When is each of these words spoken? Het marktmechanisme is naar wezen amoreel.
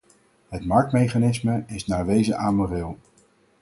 Het 0.49 0.65
marktmechanisme 0.65 1.63
is 1.67 1.85
naar 1.85 2.05
wezen 2.05 2.37
amoreel. 2.37 2.97